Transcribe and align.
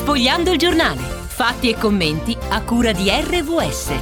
Sfogliando 0.00 0.52
il 0.52 0.56
giornale. 0.56 0.96
Fatti 0.98 1.68
e 1.68 1.76
commenti 1.76 2.34
a 2.48 2.64
cura 2.64 2.90
di 2.90 3.10
RVS. 3.10 3.92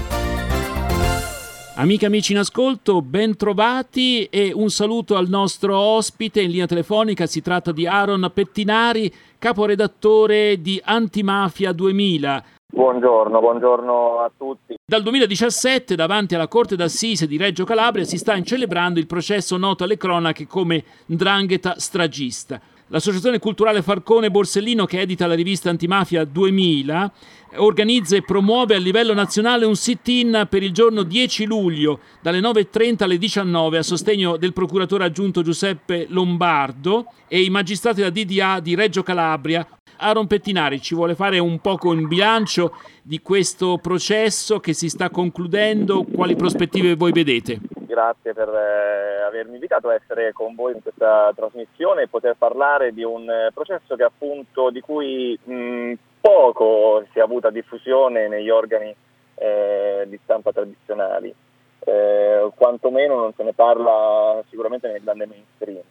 Amiche 1.75 2.05
e 2.05 2.07
amici 2.07 2.31
in 2.31 2.39
ascolto, 2.39 3.03
ben 3.03 3.37
trovati 3.37 4.27
e 4.27 4.53
un 4.55 4.71
saluto 4.71 5.17
al 5.17 5.29
nostro 5.29 5.77
ospite 5.77 6.41
in 6.41 6.51
linea 6.51 6.67
telefonica. 6.67 7.27
Si 7.27 7.43
tratta 7.43 7.73
di 7.73 7.89
Aaron 7.89 8.31
Pettinari, 8.33 9.13
caporedattore 9.39 10.61
di 10.61 10.81
Antimafia 10.85 11.73
2000. 11.73 12.45
Buongiorno, 12.73 13.41
buongiorno 13.41 14.21
a 14.21 14.31
tutti. 14.39 14.77
Dal 14.87 15.03
2017 15.03 15.97
davanti 15.97 16.37
alla 16.37 16.47
Corte 16.47 16.77
d'Assise 16.77 17.27
di 17.27 17.37
Reggio 17.37 17.65
Calabria 17.65 18.05
si 18.05 18.19
sta 18.19 18.41
celebrando 18.43 19.01
il 19.01 19.07
processo 19.09 19.57
noto 19.57 19.83
alle 19.83 19.97
cronache 19.97 20.47
come 20.47 20.85
Ndrangheta 21.07 21.81
stragista. 21.81 22.61
L'Associazione 22.91 23.39
Culturale 23.39 23.83
Farcone 23.83 24.31
Borsellino, 24.31 24.87
che 24.87 25.01
edita 25.01 25.27
la 25.27 25.35
rivista 25.35 25.69
Antimafia 25.69 26.25
2000, 26.25 27.13
organizza 27.57 28.17
e 28.17 28.23
promuove 28.23 28.77
a 28.77 28.79
livello 28.79 29.13
nazionale 29.13 29.67
un 29.67 29.77
sit-in 29.77 30.47
per 30.49 30.63
il 30.63 30.73
giorno 30.73 31.03
10 31.03 31.45
luglio 31.45 32.01
dalle 32.23 32.41
9.30 32.41 33.03
alle 33.03 33.19
19 33.19 33.77
a 33.77 33.83
sostegno 33.83 34.39
del 34.39 34.55
procuratore 34.55 35.05
aggiunto 35.05 35.43
Giuseppe 35.43 36.07
Lombardo 36.09 37.13
e 37.29 37.43
i 37.43 37.51
magistrati 37.51 38.01
della 38.01 38.09
DDA 38.09 38.61
di 38.61 38.75
Reggio 38.75 39.03
Calabria. 39.03 39.67
Aaron 39.99 40.27
Pettinari 40.27 40.81
ci 40.81 40.95
vuole 40.95 41.15
fare 41.15 41.39
un 41.39 41.59
poco 41.59 41.91
un 41.91 42.09
bilancio 42.09 42.75
di 43.03 43.21
questo 43.21 43.79
processo 43.83 44.61
che 44.61 44.73
si 44.73 44.89
sta 44.89 45.11
concludendo, 45.11 46.05
quali 46.05 46.37
prospettive 46.37 46.95
voi 46.95 47.13
vedete? 47.13 47.61
Grazie 47.89 48.35
per 48.35 48.49
eh, 48.49 49.23
avermi 49.23 49.55
invitato 49.55 49.89
a 49.89 49.95
essere 49.95 50.33
con 50.33 50.55
voi 50.55 50.75
in 50.75 50.83
questa 50.83 51.33
trasmissione 51.35 52.03
e 52.03 52.09
poter 52.09 52.37
parlare 52.37 52.93
di 52.93 53.03
un 53.03 53.29
eh, 53.29 53.51
processo 53.53 53.97
che 53.97 54.05
appunto 54.05 54.71
di 54.71 54.81
cui 54.81 55.37
mh, 55.43 55.95
poco 56.21 57.05
si 57.11 57.19
è 57.19 57.23
avuta 57.23 57.51
diffusione 57.51 58.29
negli 58.29 58.51
organi 58.51 58.95
eh, 59.35 60.05
di 60.07 60.19
stampa 60.23 60.53
tradizionali, 60.53 61.35
eh, 61.81 62.51
quantomeno 62.55 63.15
non 63.17 63.33
se 63.35 63.43
ne 63.43 63.55
parla 63.55 64.43
sicuramente 64.51 64.89
nel 64.89 65.03
grande 65.03 65.27
mainstream. 65.27 65.83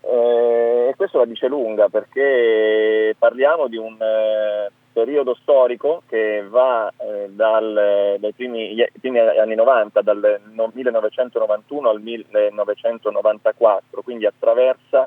Eh, 0.00 0.88
e 0.90 0.94
questo 0.96 1.18
la 1.18 1.24
dice 1.24 1.46
lunga 1.46 1.88
perché 1.88 3.14
parliamo 3.18 3.68
di 3.68 3.76
un 3.76 3.96
eh, 4.00 4.70
periodo 4.96 5.34
storico 5.34 6.04
che 6.08 6.42
va 6.48 6.90
eh, 6.96 7.28
dal, 7.28 8.16
dai 8.18 8.32
primi, 8.32 8.74
primi, 8.98 9.18
anni 9.18 9.54
90, 9.54 10.00
dal 10.00 10.40
1991 10.72 11.90
al 11.90 12.00
1994, 12.00 14.00
quindi 14.00 14.24
attraversa 14.24 15.06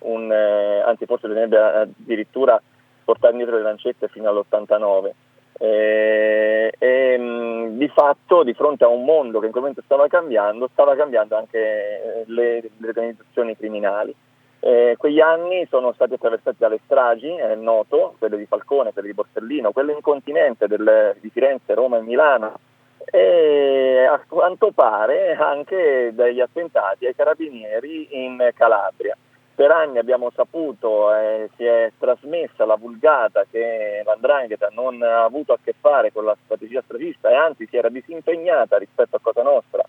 un, 0.00 0.30
eh, 0.30 0.82
anzi 0.82 1.06
forse 1.06 1.26
bisognerebbe 1.26 1.58
addirittura 1.58 2.60
portare 3.02 3.32
indietro 3.32 3.56
le 3.56 3.62
lancette 3.62 4.08
fino 4.08 4.28
all'89. 4.28 5.10
Eh, 5.58 6.72
e 6.78 7.18
mh, 7.18 7.78
di 7.78 7.88
fatto 7.88 8.42
di 8.42 8.52
fronte 8.52 8.84
a 8.84 8.88
un 8.88 9.06
mondo 9.06 9.38
che 9.38 9.46
in 9.46 9.52
quel 9.52 9.62
momento 9.62 9.82
stava 9.86 10.06
cambiando, 10.06 10.68
stava 10.70 10.94
cambiando 10.94 11.36
anche 11.36 11.58
eh, 11.58 12.24
le, 12.26 12.60
le 12.76 12.86
organizzazioni 12.86 13.56
criminali. 13.56 14.14
Eh, 14.62 14.94
quegli 14.98 15.20
anni 15.20 15.66
sono 15.70 15.92
stati 15.92 16.14
attraversati 16.14 16.56
dalle 16.58 16.80
stragi, 16.84 17.34
è 17.34 17.54
noto, 17.54 18.14
quelle 18.18 18.36
di 18.36 18.44
Falcone, 18.44 18.92
quelle 18.92 19.08
di 19.08 19.14
Borsellino, 19.14 19.72
quelle 19.72 19.92
in 19.92 20.02
continente 20.02 20.66
del, 20.66 21.16
di 21.18 21.30
Firenze, 21.30 21.74
Roma 21.74 21.96
e 21.96 22.02
Milano 22.02 22.58
e 23.06 24.06
a 24.08 24.20
quanto 24.28 24.70
pare 24.72 25.34
anche 25.34 26.10
dagli 26.12 26.40
attentati 26.40 27.06
ai 27.06 27.14
carabinieri 27.14 28.24
in 28.24 28.50
Calabria. 28.54 29.16
Per 29.54 29.70
anni 29.70 29.98
abbiamo 29.98 30.30
saputo, 30.34 31.12
eh, 31.14 31.50
si 31.56 31.64
è 31.64 31.92
trasmessa 31.98 32.64
la 32.64 32.76
vulgata 32.76 33.44
che 33.50 34.02
l'Andrangheta 34.04 34.70
non 34.72 35.02
ha 35.02 35.24
avuto 35.24 35.52
a 35.52 35.58
che 35.62 35.74
fare 35.78 36.12
con 36.12 36.24
la 36.24 36.36
strategia 36.44 36.82
stragista 36.82 37.30
e 37.30 37.34
anzi 37.34 37.66
si 37.66 37.76
era 37.76 37.88
disimpegnata 37.88 38.78
rispetto 38.78 39.16
a 39.16 39.20
Cosa 39.22 39.42
Nostra, 39.42 39.84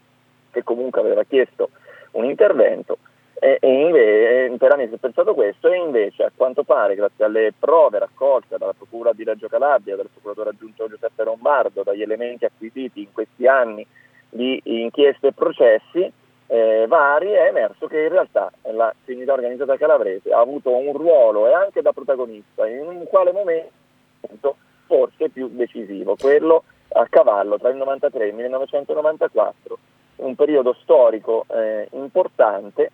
che 0.51 0.63
comunque 0.63 1.01
aveva 1.01 1.23
chiesto 1.23 1.69
un 2.11 2.25
intervento. 2.25 2.97
E, 3.43 3.57
invece, 3.63 4.55
per 4.59 4.71
anni 4.71 4.87
si 4.87 4.93
è 4.93 4.97
pensato 4.97 5.33
questo 5.33 5.67
e 5.67 5.75
invece 5.75 6.25
a 6.25 6.31
quanto 6.35 6.61
pare 6.61 6.93
grazie 6.93 7.25
alle 7.25 7.51
prove 7.57 7.97
raccolte 7.97 8.59
dalla 8.59 8.75
Procura 8.77 9.13
di 9.13 9.23
Reggio 9.23 9.47
Calabria, 9.47 9.95
dal 9.95 10.09
procuratore 10.13 10.51
aggiunto 10.51 10.87
Giuseppe 10.87 11.23
Lombardo, 11.23 11.81
dagli 11.81 12.03
elementi 12.03 12.45
acquisiti 12.45 13.01
in 13.01 13.11
questi 13.11 13.47
anni 13.47 13.83
di 14.29 14.61
inchieste 14.63 15.29
e 15.29 15.33
processi 15.33 16.11
eh, 16.45 16.85
vari, 16.87 17.31
è 17.31 17.47
emerso 17.47 17.87
che 17.87 18.03
in 18.03 18.09
realtà 18.09 18.51
la 18.73 18.93
criminalità 19.03 19.33
organizzata 19.33 19.75
calabrese 19.75 20.31
ha 20.31 20.39
avuto 20.39 20.69
un 20.75 20.93
ruolo 20.93 21.47
e 21.47 21.53
anche 21.53 21.81
da 21.81 21.93
protagonista 21.93 22.67
in 22.67 22.85
un 22.85 23.07
quale 23.07 23.31
momento 23.31 24.55
forse 24.85 25.29
più 25.29 25.49
decisivo, 25.51 26.15
quello 26.15 26.65
a 26.89 27.07
cavallo 27.09 27.57
tra 27.57 27.69
il 27.69 27.77
93 27.77 28.23
e 28.23 28.27
il 28.27 28.35
1994, 28.35 29.77
un 30.17 30.35
periodo 30.35 30.77
storico 30.79 31.45
eh, 31.49 31.87
importante 31.93 32.91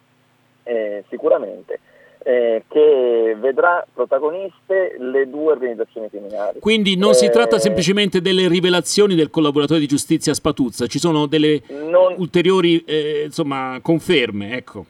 eh, 0.67 1.03
sicuramente, 1.09 1.79
eh, 2.23 2.63
che 2.67 3.35
vedrà 3.39 3.85
protagoniste 3.93 4.95
le 4.99 5.29
due 5.29 5.53
organizzazioni 5.53 6.09
criminali. 6.09 6.59
Quindi 6.59 6.97
non 6.97 7.11
eh, 7.11 7.15
si 7.15 7.29
tratta 7.29 7.57
semplicemente 7.57 8.21
delle 8.21 8.47
rivelazioni 8.47 9.15
del 9.15 9.29
collaboratore 9.29 9.79
di 9.79 9.87
giustizia 9.87 10.33
Spatuzza, 10.33 10.87
ci 10.87 10.99
sono 10.99 11.25
delle 11.25 11.61
non, 11.69 12.15
ulteriori 12.17 12.83
eh, 12.83 13.23
insomma, 13.25 13.79
conferme. 13.81 14.55
Ecco. 14.57 14.85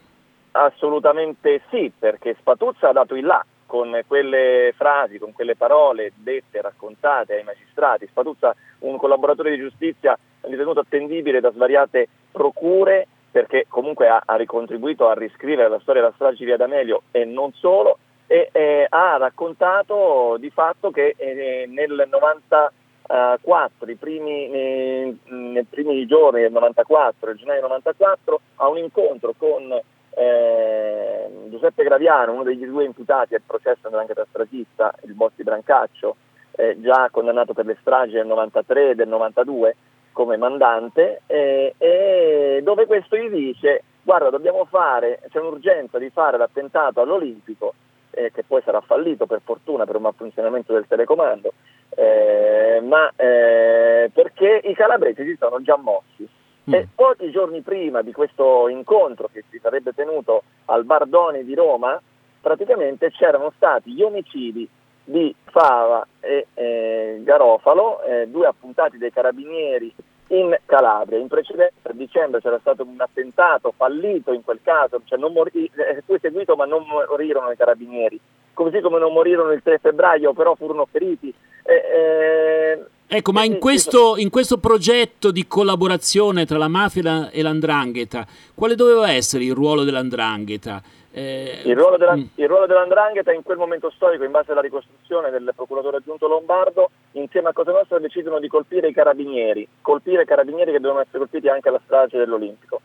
Assolutamente 0.52 1.60
sì, 1.70 1.92
perché 1.96 2.34
Spatuzza 2.40 2.88
ha 2.88 2.92
dato 2.92 3.14
il 3.14 3.24
là 3.24 3.44
con 3.66 4.00
quelle 4.06 4.72
frasi, 4.74 5.18
con 5.18 5.32
quelle 5.32 5.54
parole 5.54 6.12
dette, 6.16 6.60
raccontate 6.60 7.34
ai 7.34 7.44
magistrati. 7.44 8.06
Spatuzza, 8.06 8.56
un 8.80 8.96
collaboratore 8.96 9.50
di 9.50 9.58
giustizia 9.58 10.18
ritenuto 10.40 10.80
attendibile 10.80 11.40
da 11.40 11.52
svariate 11.52 12.08
procure 12.32 13.06
perché 13.38 13.66
comunque 13.68 14.08
ha, 14.08 14.20
ha 14.24 14.34
ricontribuito 14.34 15.08
a 15.08 15.14
riscrivere 15.14 15.68
la 15.68 15.78
storia 15.78 16.02
della 16.02 16.14
strage 16.14 16.44
di 16.44 16.56
D'Amelio 16.56 17.02
e 17.12 17.24
non 17.24 17.52
solo, 17.52 17.98
e 18.26 18.48
eh, 18.50 18.86
ha 18.88 19.16
raccontato 19.16 20.36
di 20.40 20.50
fatto 20.50 20.90
che 20.90 21.14
eh, 21.16 21.66
nel 21.68 22.08
94, 22.10 23.90
i 23.90 23.94
primi, 23.94 24.50
eh, 24.50 25.16
nei 25.26 25.64
primi 25.70 26.04
giorni 26.06 26.40
del 26.40 26.50
94, 26.50 27.30
il 27.30 27.36
gennaio 27.36 27.60
94, 27.60 28.40
a 28.56 28.68
un 28.68 28.78
incontro 28.78 29.34
con 29.38 29.80
eh, 30.16 31.30
Giuseppe 31.48 31.84
Graviano, 31.84 32.32
uno 32.32 32.42
degli 32.42 32.66
due 32.66 32.84
imputati 32.84 33.36
al 33.36 33.42
processo 33.46 33.88
nell'anche 33.88 34.14
stragista, 34.30 34.92
il 35.04 35.12
boss 35.12 35.30
di 35.36 35.44
Brancaccio, 35.44 36.16
eh, 36.56 36.76
già 36.80 37.08
condannato 37.12 37.54
per 37.54 37.66
le 37.66 37.76
stragi 37.80 38.14
del 38.14 38.26
93 38.26 38.90
e 38.90 38.94
del 38.96 39.06
92, 39.06 39.76
come 40.18 40.36
mandante 40.36 41.20
eh, 41.28 41.74
e 41.78 42.60
dove 42.64 42.86
questo 42.86 43.16
gli 43.16 43.28
dice 43.28 43.84
guarda 44.02 44.30
dobbiamo 44.30 44.64
fare, 44.64 45.20
c'è 45.30 45.38
un'urgenza 45.38 45.96
di 45.98 46.10
fare 46.10 46.36
l'attentato 46.36 47.00
all'Olimpico 47.00 47.74
eh, 48.10 48.32
che 48.32 48.42
poi 48.42 48.60
sarà 48.64 48.80
fallito 48.80 49.26
per 49.26 49.40
fortuna 49.44 49.84
per 49.84 49.94
un 49.94 50.02
malfunzionamento 50.02 50.72
del 50.72 50.86
telecomando 50.88 51.52
eh, 51.90 52.80
ma 52.82 53.12
eh, 53.14 54.10
perché 54.12 54.60
i 54.64 54.74
calabresi 54.74 55.22
si 55.22 55.36
sono 55.38 55.62
già 55.62 55.76
mossi 55.76 56.28
mm. 56.68 56.74
e 56.74 56.88
pochi 56.92 57.30
giorni 57.30 57.60
prima 57.60 58.02
di 58.02 58.10
questo 58.10 58.66
incontro 58.66 59.28
che 59.32 59.44
si 59.50 59.60
sarebbe 59.62 59.92
tenuto 59.94 60.42
al 60.64 60.84
Bardoni 60.84 61.44
di 61.44 61.54
Roma 61.54 62.02
praticamente 62.40 63.12
c'erano 63.12 63.52
stati 63.54 63.92
gli 63.92 64.02
omicidi 64.02 64.68
di 65.04 65.34
Fava 65.44 66.06
e 66.20 66.48
eh, 66.54 67.20
Garofalo, 67.22 68.02
eh, 68.02 68.26
due 68.28 68.46
appuntati 68.46 68.98
dei 68.98 69.10
carabinieri 69.10 69.94
in 70.28 70.56
Calabria. 70.66 71.18
In 71.18 71.28
precedenza, 71.28 71.90
a 71.90 71.92
dicembre, 71.92 72.40
c'era 72.40 72.58
stato 72.60 72.82
un 72.82 73.00
attentato 73.00 73.72
fallito 73.76 74.32
in 74.32 74.42
quel 74.42 74.60
caso, 74.62 75.00
cioè 75.04 75.18
non 75.18 75.32
morì, 75.32 75.70
eh, 75.74 76.02
fu 76.04 76.14
eseguito 76.14 76.56
ma 76.56 76.64
non 76.64 76.84
morirono 76.86 77.50
i 77.50 77.56
carabinieri, 77.56 78.18
così 78.52 78.80
come 78.80 78.98
non 78.98 79.12
morirono 79.12 79.52
il 79.52 79.62
3 79.62 79.78
febbraio, 79.78 80.32
però 80.32 80.54
furono 80.54 80.86
feriti. 80.90 81.32
Eh, 81.62 81.74
eh, 81.74 82.84
ecco, 83.06 83.32
ma 83.32 83.44
in 83.44 83.58
questo, 83.58 84.16
in 84.16 84.30
questo, 84.30 84.58
progetto 84.58 85.30
di 85.30 85.46
collaborazione 85.46 86.46
tra 86.46 86.58
la 86.58 86.68
mafia 86.68 87.30
e 87.30 87.42
l'andrangheta, 87.42 88.26
quale 88.54 88.74
doveva 88.74 89.10
essere 89.10 89.44
il 89.44 89.54
ruolo 89.54 89.84
dell'andrangheta? 89.84 90.82
Eh, 91.10 91.62
il, 91.64 91.76
ruolo 91.76 91.96
della, 91.96 92.16
mm. 92.16 92.24
il, 92.34 92.48
ruolo 92.48 92.66
dell'andrangheta 92.66 93.32
in 93.32 93.42
quel 93.42 93.56
momento 93.56 93.90
storico, 93.90 94.24
in 94.24 94.30
base 94.30 94.52
alla 94.52 94.60
ricostruzione 94.60 95.30
del 95.30 95.52
procuratore 95.54 95.98
aggiunto 95.98 96.28
Lombardo, 96.28 96.90
insieme 97.12 97.48
a 97.48 97.52
Cosa 97.52 97.72
Nostra 97.72 97.98
decidono 97.98 98.38
di 98.38 98.48
colpire 98.48 98.88
i 98.88 98.92
carabinieri, 98.92 99.66
colpire 99.80 100.22
i 100.22 100.26
carabinieri 100.26 100.72
che 100.72 100.80
devono 100.80 101.00
essere 101.00 101.18
colpiti 101.18 101.48
anche 101.48 101.68
alla 101.68 101.80
strage 101.84 102.18
dell'Olimpico. 102.18 102.80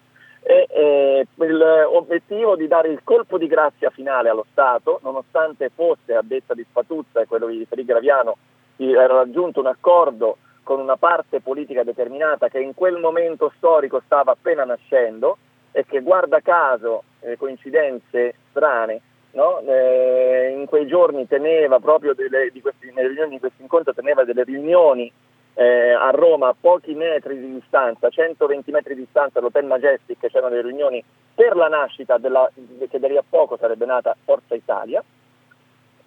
E, 0.46 0.68
eh, 0.70 1.28
l'obiettivo 1.36 2.56
di 2.56 2.68
dare 2.68 2.90
il 2.90 3.00
colpo 3.04 3.38
di 3.38 3.48
grazia 3.48 3.90
finale 3.90 4.30
allo 4.30 4.46
Stato, 4.52 5.00
nonostante 5.04 5.72
fosse 5.74 6.14
a 6.14 6.22
detta 6.22 6.54
di 6.54 6.66
Spatuzza 6.70 7.22
e 7.22 7.28
quello 7.28 7.48
di 7.48 7.58
riferì 7.58 7.86
Graviano, 7.86 8.38
era 8.78 9.16
raggiunto 9.16 9.60
un 9.60 9.68
accordo 9.68 10.38
con 10.64 10.80
una 10.80 10.98
parte 10.98 11.42
politica 11.42 11.84
determinata 11.84 12.48
che 12.48 12.60
in 12.60 12.74
quel 12.74 12.98
momento 12.98 13.52
storico 13.58 14.02
stava 14.06 14.32
appena 14.32 14.64
nascendo, 14.64 15.38
e 15.74 15.86
che 15.86 16.02
guarda 16.02 16.40
caso, 16.40 17.04
eh, 17.22 17.36
coincidenze 17.36 18.36
strane, 18.52 19.02
no? 19.32 19.60
eh, 19.60 20.54
in 20.56 20.66
quei 20.68 20.88
giorni 20.88 21.28
teneva 21.28 21.80
proprio 21.80 22.14
delle, 22.14 22.50
di 22.52 22.62
questi, 22.62 22.92
nelle 22.94 23.08
riunioni 23.08 23.32
di 23.32 23.40
questo 23.40 23.62
incontro 23.62 23.94
teneva 23.94 24.24
delle 24.24 24.44
riunioni 24.44 25.12
eh, 25.56 25.92
a 25.92 26.12
Roma 26.12 26.50
a 26.50 26.56
pochi 26.60 26.94
metri 26.94 27.40
di 27.40 27.54
distanza, 27.54 28.10
120 28.10 28.72
metri 28.72 28.94
di 28.94 29.02
distanza 29.02 29.40
all'Hotel 29.40 29.66
Majestic, 29.66 30.20
c'erano 30.20 30.50
delle 30.50 30.68
riunioni 30.68 31.04
per 31.34 31.56
la 31.56 31.68
nascita 31.68 32.18
della, 32.20 32.50
che 32.88 33.00
da 33.00 33.08
lì 33.08 33.18
a 33.18 33.24
poco 33.28 33.58
sarebbe 33.58 33.86
nata 33.86 34.16
Forza 34.24 34.54
Italia 34.54 35.04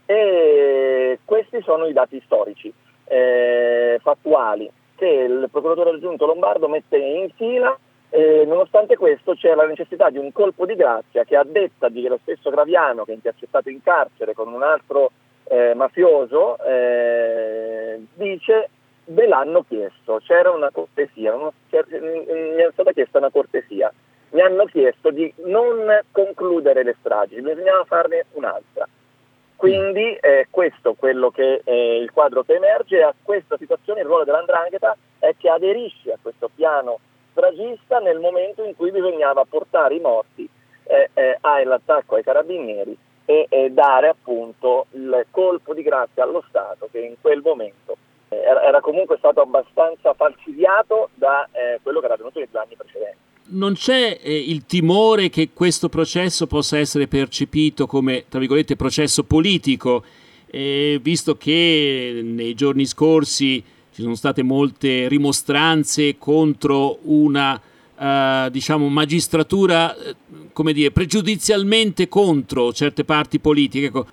e 0.07 1.19
questi 1.25 1.61
sono 1.63 1.87
i 1.87 1.93
dati 1.93 2.23
storici, 2.25 2.73
eh, 3.07 3.99
fattuali, 4.01 4.71
che 4.95 5.07
il 5.09 5.49
procuratore 5.51 5.91
aggiunto 5.91 6.27
Lombardo 6.27 6.69
mette 6.69 6.97
in 6.97 7.29
fila 7.31 7.77
eh, 8.17 8.47
nonostante 8.47 8.97
questo 8.97 9.35
c'è 9.35 9.55
la 9.55 9.67
necessità 9.67 10.09
di 10.09 10.17
un 10.17 10.33
colpo 10.33 10.65
di 10.65 10.75
grazia 10.75 11.25
che 11.25 11.37
a 11.37 11.45
detta 11.45 11.91
di 11.91 12.07
lo 12.07 12.19
stesso 12.23 12.49
Graviano 12.49 13.05
che 13.05 13.13
è 13.13 13.15
intercettato 13.15 13.69
in 13.69 13.83
carcere 13.83 14.33
con 14.33 14.51
un 14.51 14.63
altro 14.63 15.11
eh, 15.45 15.75
mafioso 15.75 16.57
eh, 16.65 18.01
dice 18.15 18.71
ve 19.09 19.27
l'hanno 19.27 19.65
chiesto, 19.69 20.19
c'era 20.25 20.51
una 20.51 20.71
cortesia, 20.71 21.35
uno, 21.35 21.53
mi 21.71 22.63
è 22.63 22.69
stata 22.73 22.93
chiesta 22.93 23.19
una 23.19 23.31
cortesia, 23.31 23.93
mi 24.31 24.41
hanno 24.41 24.65
chiesto 24.65 25.11
di 25.11 25.31
non 25.45 26.01
concludere 26.11 26.83
le 26.83 26.97
stragi, 26.99 27.43
bisognava 27.43 27.85
farne 27.85 28.25
un'altra. 28.33 28.89
Quindi 29.55 30.17
eh, 30.21 30.49
questo 30.51 30.95
quello 30.95 31.31
che 31.31 31.61
è 31.63 31.71
il 31.71 32.11
quadro 32.13 32.43
che 32.45 32.55
emerge, 32.55 33.03
a 33.03 33.15
questa 33.23 33.59
situazione 33.59 34.01
il 34.01 34.07
ruolo 34.07 34.25
dell'andrangheta 34.25 34.97
è 35.19 35.35
che 35.39 35.51
aderisce 35.51 36.13
a 36.13 36.19
questo 36.21 36.51
piano 36.55 36.99
stragista 37.37 37.99
nel 37.99 38.19
momento 38.19 38.65
in 38.65 38.75
cui 38.75 38.91
bisognava 38.91 39.45
portare 39.45 39.97
i 39.97 40.01
morti 40.01 40.49
eh, 40.85 41.11
eh, 41.13 41.37
all'attacco 41.43 42.15
ai 42.15 42.23
carabinieri 42.23 42.97
e, 43.27 43.47
e, 43.51 43.71
dare 43.71 44.09
appunto 44.09 44.87
il 44.93 45.27
colpo 45.31 45.75
di 45.75 45.83
grazia 45.83 46.23
allo 46.23 46.43
Stato 46.49 46.89
che 46.91 47.01
in 47.01 47.17
quel 47.21 47.43
momento 47.45 47.97
eh, 48.29 48.37
era, 48.37 48.81
comunque 48.81 49.19
stato 49.19 49.41
abbastanza 49.41 50.15
falcidiato 50.15 51.11
da 51.15 51.47
eh, 51.53 51.81
quello 51.83 52.01
che 52.01 52.07
era 52.07 52.17
venuto 52.17 52.39
negli 52.39 52.57
anni 52.57 52.77
precedenti. 52.77 53.17
Non 53.49 53.75
c'è 53.75 54.19
eh, 54.23 54.35
il 54.35 54.65
timore 54.65 55.29
che 55.29 55.51
questo 55.53 55.89
processo 55.89 56.47
possa 56.47 56.79
essere 56.79 57.07
percepito 57.07 57.87
come, 57.87 58.25
tra 58.29 58.39
virgolette, 58.39 58.77
processo 58.77 59.25
politico, 59.25 60.03
eh, 60.47 60.99
visto 61.03 61.37
che 61.37 62.21
nei 62.23 62.55
giorni 62.55 62.87
scorsi 62.87 63.63
ci 63.97 64.03
sono 64.03 64.15
state 64.15 64.43
molte 64.43 65.09
rimostranze 65.09 66.19
contro 66.19 66.99
una 67.05 67.59
uh, 67.97 68.51
diciamo 68.51 68.91
magistratura 68.91 69.97
eh, 69.97 70.15
come 70.53 70.75
dire 70.75 70.91
pregiudizialmente 70.91 72.07
contro 72.07 72.75
certe 72.75 73.05
parti 73.05 73.39
politiche 73.39 73.87
ecco. 73.87 74.07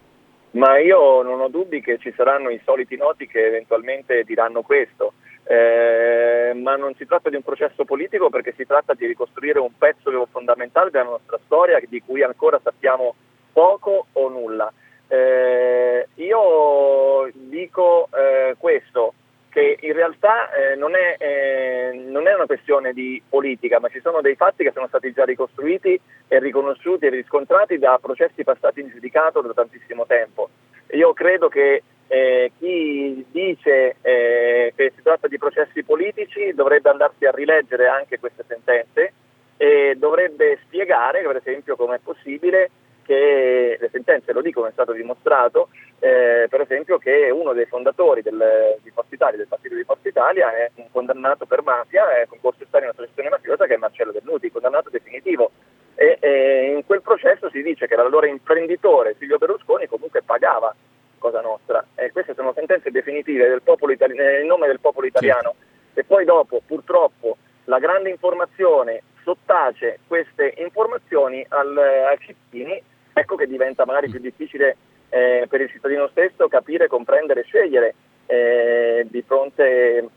ma 0.52 0.80
io 0.80 1.22
non 1.22 1.42
ho 1.42 1.50
dubbi 1.50 1.82
che 1.82 1.98
ci 2.00 2.14
saranno 2.16 2.50
i 2.50 2.62
soliti 2.64 2.96
noti 2.96 3.28
che 3.28 3.46
eventualmente 3.46 4.24
diranno 4.24 4.62
questo 4.62 5.16
eh, 5.44 6.54
ma 6.56 6.78
non 6.78 6.96
si 6.96 7.06
tratta 7.06 7.30
di 7.30 7.36
un 7.36 7.44
processo 7.44 7.84
politico 7.84 8.30
perché 8.30 8.54
si 8.56 8.66
tratta 8.66 8.94
di 8.94 9.06
ricostruire 9.06 9.60
un 9.60 9.78
pezzo 9.78 10.10
fondamentale 10.32 10.92
della 10.92 11.04
nostra 11.10 11.38
storia 11.44 11.82
di 11.90 12.02
cui 12.02 12.24
ancora 12.24 12.58
sappiamo 12.64 13.16
poco 13.52 14.06
o 14.14 14.30
nulla. 14.30 14.72
Eh, 15.10 16.08
io 16.16 17.30
dico 17.34 18.08
eh, 18.14 18.56
questo, 18.58 19.14
che 19.54 19.78
in 19.82 19.94
realtà 19.94 20.52
eh, 20.52 20.76
non, 20.76 20.96
è, 20.96 21.16
eh, 21.20 21.92
non, 22.08 22.28
è, 22.28 22.34
una 22.34 22.48
questione 22.48 22.92
di 22.92 23.22
politica, 23.30 23.80
ma 23.80 23.88
ci 23.88 24.02
sono 24.02 24.20
dei 24.20 24.36
fatti 24.36 24.64
che 24.64 24.72
sono 24.74 24.88
stati 24.88 25.14
già 25.14 25.26
ricostruiti 25.26 26.00
e 26.28 26.40
riconosciuti 26.40 27.06
e 27.06 27.10
riscontrati 27.10 27.78
da 27.78 28.00
processi 28.02 28.44
passati 28.44 28.82
in 28.82 28.90
giudicato 28.90 29.42
da 29.42 29.54
tantissimo 29.54 30.08
tempo. 30.08 30.50
Io 30.94 31.14
credo 31.14 31.50
che 31.50 31.84
eh, 32.08 32.52
chi 32.58 33.24
dice 33.30 33.98
eh, 34.02 34.74
che 34.76 34.92
si 34.96 35.04
tratta 35.04 35.28
di 35.28 35.38
processi 35.38 35.84
politici 35.84 36.54
dovrebbe 36.56 36.90
andarsi 36.90 37.26
a 37.26 37.32
rileggere 37.32 37.88
anche 37.88 38.20
queste 38.20 38.44
sentenze 38.48 39.14
e 39.58 39.94
dovrebbe 39.98 40.60
spiegare, 40.66 41.22
per 41.22 41.36
esempio, 41.36 41.76
come 41.76 41.98
è 41.98 42.00
possibile 42.04 42.72
che 43.06 43.78
le 43.80 43.90
sentenze 43.92 44.34
lo 44.34 44.42
dicono, 44.42 44.68
è 44.68 44.72
stato 44.72 44.94
dimostrato, 44.94 45.70
eh, 46.04 46.48
per 46.50 46.60
esempio 46.60 46.98
che 46.98 47.30
uno 47.32 47.54
dei 47.54 47.66
fondatori 47.66 48.22
del, 48.22 48.76
di 48.82 48.90
Forza 48.90 49.16
Italia, 49.16 49.38
del 49.38 49.48
partito 49.48 49.76
di 49.76 49.86
Forza 49.86 50.10
Italia, 50.10 50.54
è 50.54 50.70
un 50.76 50.92
condannato 50.92 51.46
per 51.46 51.64
mafia, 51.64 52.18
è 52.18 52.26
concorso 52.28 52.64
in 52.64 52.68
una 52.74 52.90
associazione 52.90 53.30
mafiosa 53.30 53.66
che 53.66 53.76
è 53.76 53.78
Marcello 53.78 54.12
Dernuti, 54.12 54.52
condannato 54.52 54.90
definitivo. 54.90 55.52
E, 55.96 56.18
e 56.20 56.74
in 56.76 56.86
quel 56.86 57.02
processo 57.02 57.50
si 57.52 57.62
dice 57.62 57.88
che 57.88 57.96
l'allora 57.96 58.28
imprenditore 58.28 59.16
Silvio 59.18 59.38
Berlusconi 59.38 59.88
comunque 59.88 60.22
pagava 60.24 60.76
Cosa 61.20 61.40
Nostra. 61.40 61.86
E 61.96 62.12
queste 62.12 62.34
sono 62.34 62.52
sentenze 62.54 62.92
definitive 62.92 63.48
del 63.48 63.62
itali- 63.64 64.18
nel 64.18 64.44
nome 64.44 64.68
del 64.68 64.82
popolo 64.82 65.08
italiano. 65.08 65.56
Sì. 65.94 66.00
E 66.00 66.04
poi 66.04 66.26
dopo, 66.26 66.62
purtroppo, 66.68 67.38
la 67.66 67.80
grande 67.80 68.10
informazione 68.10 69.04
sottace 69.24 70.00
queste 70.06 70.54
informazioni 70.58 71.46
al, 71.48 71.78
ai 71.78 72.18
cittadini 72.20 72.84
ecco 73.14 73.38
che 73.38 73.48
diventa 73.48 73.86
magari 73.86 74.10
più 74.10 74.20
difficile 74.20 74.76
eh, 75.14 75.46
per 75.48 75.62
il 75.62 75.70
cittadino 75.70 76.08
stesso 76.08 76.48
capire, 76.48 76.88
comprendere, 76.88 77.44
scegliere 77.44 77.94
eh, 78.26 79.06
di 79.08 79.22
fronte 79.22 80.10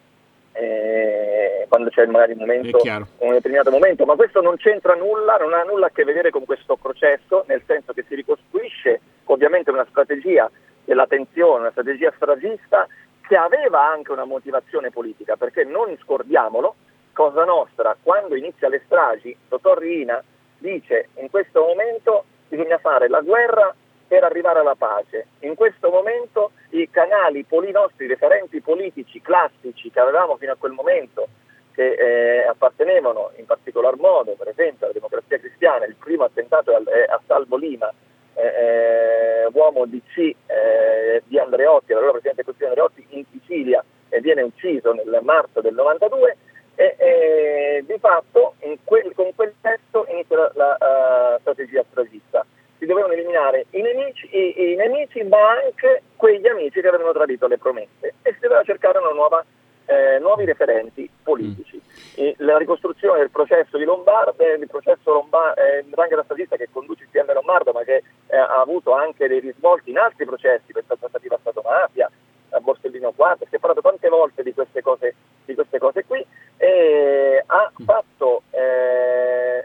eh, 0.52 1.66
quando 1.68 1.90
c'è 1.90 2.06
magari 2.06 2.32
un 2.32 2.38
momento, 2.38 2.78
un 3.18 3.32
determinato 3.32 3.70
momento, 3.70 4.06
ma 4.06 4.14
questo 4.14 4.40
non 4.40 4.56
c'entra 4.56 4.94
nulla, 4.94 5.36
non 5.36 5.52
ha 5.52 5.64
nulla 5.64 5.86
a 5.86 5.90
che 5.90 6.04
vedere 6.04 6.30
con 6.30 6.46
questo 6.46 6.76
processo, 6.76 7.44
nel 7.46 7.60
senso 7.66 7.92
che 7.92 8.06
si 8.08 8.14
ricostruisce 8.14 9.00
ovviamente 9.24 9.70
una 9.70 9.86
strategia 9.90 10.50
della 10.82 11.06
tensione, 11.06 11.60
una 11.60 11.70
strategia 11.72 12.10
stragista 12.16 12.88
che 13.20 13.36
aveva 13.36 13.86
anche 13.86 14.12
una 14.12 14.24
motivazione 14.24 14.90
politica, 14.90 15.36
perché 15.36 15.64
non 15.64 15.94
scordiamolo, 16.00 16.74
Cosa 17.12 17.44
Nostra, 17.44 17.96
quando 18.02 18.34
inizia 18.34 18.68
le 18.68 18.82
stragi, 18.86 19.36
Dottor 19.48 19.78
Rina 19.78 20.22
dice 20.58 21.08
in 21.16 21.28
questo 21.28 21.60
momento 21.60 22.24
bisogna 22.48 22.78
fare 22.78 23.08
la 23.08 23.20
guerra 23.20 23.74
per 24.06 24.24
arrivare 24.24 24.60
alla 24.60 24.74
pace. 24.74 25.26
In 25.40 25.54
questo 25.54 25.90
momento 25.90 26.52
i 26.70 26.88
canali, 26.90 27.44
i 27.48 27.70
nostri 27.70 28.06
referenti 28.06 28.60
politici 28.60 29.20
classici 29.20 29.90
che 29.90 30.00
avevamo 30.00 30.36
fino 30.36 30.52
a 30.52 30.56
quel 30.56 30.72
momento, 30.72 31.28
che 31.72 31.92
eh, 31.92 32.46
appartenevano 32.46 33.32
in 33.36 33.44
particolar 33.44 33.96
modo, 33.96 34.32
per 34.32 34.48
esempio, 34.48 34.86
alla 34.86 34.94
democrazia 34.94 35.38
cristiana, 35.38 35.84
il 35.84 35.96
primo 35.96 36.24
attentato 36.24 36.72
è 36.72 37.04
a 37.08 37.20
Salvo 37.26 37.56
Lima, 37.56 37.92
eh, 38.34 38.42
eh, 38.42 39.48
uomo 39.52 39.86
DC 39.86 40.18
eh, 40.18 41.22
di 41.26 41.38
Andreotti, 41.38 41.92
l'allora 41.92 42.12
presidente 42.12 42.42
del 42.42 42.44
Consiglio 42.44 42.68
Andreotti, 42.68 43.06
in 43.10 43.24
Sicilia 43.30 43.84
e 44.08 44.20
viene 44.20 44.42
ucciso 44.42 44.92
nel 44.92 45.18
marzo 45.22 45.60
del 45.60 45.74
92, 45.74 46.36
e, 46.76 46.94
e 46.98 47.84
di 47.86 47.98
fatto 47.98 48.54
quel, 48.84 49.12
con 49.14 49.34
quel 49.34 49.54
testo 49.60 50.06
inizia 50.10 50.36
la, 50.36 50.52
la 50.54 51.34
uh, 51.34 51.40
strategia 51.40 51.84
stragista. 51.90 52.44
Si 52.78 52.86
dovevano 52.86 53.14
eliminare 53.14 53.66
i 53.70 53.80
nemici, 53.80 54.28
i, 54.30 54.72
i 54.72 54.74
nemici, 54.76 55.22
ma 55.22 55.38
anche 55.50 56.02
quegli 56.16 56.46
amici 56.46 56.80
che 56.80 56.88
avevano 56.88 57.12
tradito 57.12 57.46
le 57.46 57.58
promesse 57.58 58.14
e 58.22 58.32
si 58.32 58.40
doveva 58.40 58.62
cercare 58.64 58.98
nuova, 59.00 59.44
eh, 59.86 60.18
nuovi 60.18 60.44
referenti 60.44 61.08
politici. 61.22 61.76
Mm. 62.18 62.30
la 62.38 62.56
ricostruzione 62.56 63.18
del 63.18 63.30
processo 63.30 63.76
di 63.76 63.84
Lombardo, 63.84 64.34
eh, 64.38 64.54
il 64.54 64.66
processo 64.68 65.12
Lombardo, 65.12 65.60
eh, 65.60 65.84
Ranghera 65.90 66.22
Statista 66.24 66.56
che 66.56 66.68
conduce 66.72 67.02
il 67.04 67.08
PM 67.10 67.30
Lombardo, 67.32 67.72
ma 67.72 67.82
che 67.82 68.02
eh, 68.28 68.36
ha 68.36 68.60
avuto 68.60 68.94
anche 68.94 69.28
dei 69.28 69.40
risvolti 69.40 69.90
in 69.90 69.98
altri 69.98 70.24
processi, 70.24 70.72
per 70.72 70.84
la 70.86 70.96
trattativa 70.96 71.36
Stato-Mafia, 71.38 72.10
a 72.50 72.60
Borsellino 72.60 73.12
4, 73.12 73.46
si 73.48 73.56
è 73.56 73.58
parlato 73.58 73.82
tante 73.82 74.08
volte 74.08 74.42
di 74.42 74.54
queste 74.54 74.80
cose, 74.80 75.14
di 75.44 75.54
queste 75.54 75.78
cose 75.78 76.04
qui, 76.04 76.24
e 76.56 77.42
ha 77.44 77.70
mm. 77.70 77.84
fatto, 77.84 78.42
eh, 78.50 79.64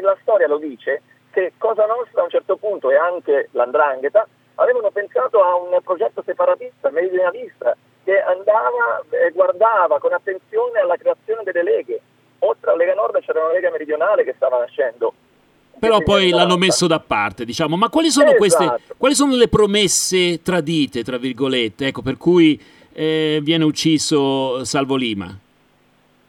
la 0.00 0.16
storia 0.22 0.48
lo 0.48 0.56
dice, 0.56 1.02
che 1.36 1.52
Cosa 1.58 1.84
Nostra 1.84 2.22
a 2.22 2.24
un 2.24 2.30
certo 2.30 2.56
punto 2.56 2.90
e 2.90 2.96
anche 2.96 3.50
l'Andrangheta 3.52 4.26
avevano 4.54 4.90
pensato 4.90 5.42
a 5.44 5.54
un 5.56 5.78
progetto 5.84 6.22
separatista, 6.24 6.88
meridionalista, 6.88 7.76
che 8.04 8.18
andava 8.22 9.04
e 9.10 9.30
guardava 9.32 9.98
con 9.98 10.14
attenzione 10.14 10.80
alla 10.80 10.96
creazione 10.96 11.42
delle 11.42 11.62
leghe. 11.62 12.00
Oltre 12.38 12.70
alla 12.70 12.78
Lega 12.78 12.94
Nord 12.94 13.20
c'era 13.20 13.44
una 13.44 13.52
Lega 13.52 13.70
Meridionale 13.70 14.24
che 14.24 14.32
stava 14.34 14.58
nascendo 14.58 15.12
però 15.78 16.00
poi 16.00 16.30
l'hanno 16.30 16.56
messo 16.56 16.86
da 16.86 17.00
parte, 17.00 17.44
diciamo. 17.44 17.76
Ma 17.76 17.90
quali 17.90 18.08
sono, 18.10 18.30
esatto. 18.30 18.38
queste, 18.38 18.80
quali 18.96 19.14
sono 19.14 19.36
le 19.36 19.48
promesse 19.48 20.40
tradite, 20.40 21.04
tra 21.04 21.18
virgolette, 21.18 21.88
ecco, 21.88 22.00
per 22.00 22.16
cui 22.16 22.58
eh, 22.94 23.40
viene 23.42 23.64
ucciso 23.64 24.64
Salvo 24.64 24.96
Lima? 24.96 25.38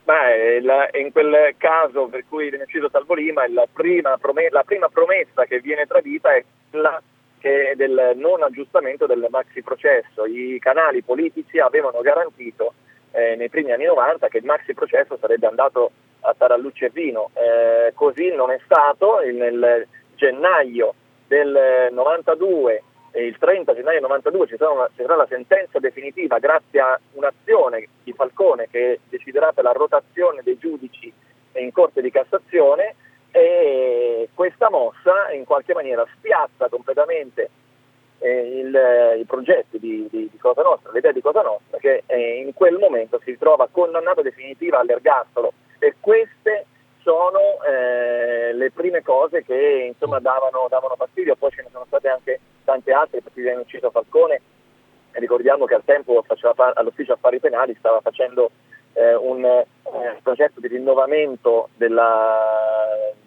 Beh, 0.08 0.62
la, 0.62 0.88
in 0.94 1.12
quel 1.12 1.54
caso 1.58 2.06
per 2.06 2.24
cui 2.26 2.48
viene 2.48 2.64
ucciso 2.64 2.88
Salvo 2.88 3.12
Lima, 3.12 3.46
la 3.46 3.66
prima, 3.70 4.16
promessa, 4.16 4.56
la 4.56 4.64
prima 4.64 4.88
promessa 4.88 5.44
che 5.44 5.60
viene 5.60 5.84
tradita 5.84 6.34
è 6.34 6.42
quella 6.70 7.02
che 7.38 7.74
del 7.76 8.12
non 8.14 8.42
aggiustamento 8.42 9.04
del 9.04 9.26
maxi 9.28 9.60
processo. 9.60 10.24
I 10.24 10.58
canali 10.60 11.02
politici 11.02 11.58
avevano 11.58 12.00
garantito 12.00 12.72
eh, 13.10 13.36
nei 13.36 13.50
primi 13.50 13.70
anni 13.70 13.84
90 13.84 14.28
che 14.28 14.38
il 14.38 14.46
maxi 14.46 14.72
processo 14.72 15.18
sarebbe 15.18 15.46
andato 15.46 15.90
a 16.20 16.56
luce 16.56 16.86
e 16.86 16.90
vino. 16.90 17.28
Eh, 17.34 17.92
così 17.92 18.34
non 18.34 18.50
è 18.50 18.58
stato, 18.64 19.18
nel 19.20 19.86
gennaio 20.14 20.94
del 21.26 21.88
92 21.92 22.72
e 22.72 22.82
il 23.12 23.36
30 23.38 23.74
gennaio 23.74 24.00
92 24.00 24.46
ci 24.46 24.56
sarà, 24.56 24.88
ci 24.94 25.02
sarà 25.02 25.16
la 25.16 25.26
sentenza 25.28 25.78
definitiva 25.78 26.38
grazie 26.38 26.80
a 26.80 26.98
un'azione 27.12 27.88
di 28.04 28.12
Falcone 28.12 28.68
che 28.70 29.00
deciderà 29.08 29.52
per 29.52 29.64
la 29.64 29.72
rotazione 29.72 30.42
dei 30.42 30.58
giudici 30.58 31.12
in 31.54 31.72
Corte 31.72 32.02
di 32.02 32.10
Cassazione 32.10 32.94
e 33.30 34.28
questa 34.34 34.70
mossa 34.70 35.30
in 35.32 35.44
qualche 35.44 35.74
maniera 35.74 36.06
spiazza 36.16 36.68
completamente 36.68 37.50
eh, 38.18 38.58
il, 38.60 39.20
i 39.20 39.24
progetti 39.24 39.78
di, 39.78 40.06
di, 40.10 40.28
di, 40.30 40.38
Cosa 40.38 40.62
Nostra, 40.62 40.92
l'idea 40.92 41.12
di 41.12 41.20
Cosa 41.20 41.42
Nostra 41.42 41.78
che 41.78 42.02
eh, 42.06 42.40
in 42.40 42.52
quel 42.52 42.76
momento 42.76 43.20
si 43.22 43.30
ritrova 43.30 43.68
condannato 43.70 44.22
definitiva 44.22 44.78
all'ergastolo. 44.80 45.52
E 45.78 45.94
queste 46.00 46.66
sono 47.02 47.62
eh, 47.66 48.52
le 48.52 48.70
prime 48.70 49.02
cose 49.02 49.44
che 49.44 49.86
insomma 49.88 50.18
davano, 50.18 50.66
davano, 50.68 50.96
fastidio, 50.96 51.36
poi 51.36 51.50
ce 51.50 51.62
ne 51.62 51.68
sono 51.70 51.84
state 51.86 52.08
anche 52.08 52.40
tante 52.68 52.92
altre, 52.92 53.22
perché 53.22 53.40
viene 53.40 53.60
ucciso 53.62 53.90
Falcone 53.90 54.42
ricordiamo 55.12 55.64
che 55.64 55.74
al 55.74 55.84
tempo 55.84 56.22
faceva, 56.26 56.72
all'ufficio 56.74 57.14
affari 57.14 57.40
penali 57.40 57.74
stava 57.78 58.00
facendo 58.00 58.50
eh, 58.92 59.14
un 59.14 59.42
eh, 59.44 59.66
progetto 60.22 60.60
di 60.60 60.68
rinnovamento 60.68 61.70
della, 61.76 62.38